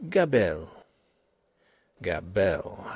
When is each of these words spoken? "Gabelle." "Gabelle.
"Gabelle." 0.09 0.67
"Gabelle. 2.01 2.87